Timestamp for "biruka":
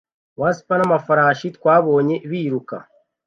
2.29-2.75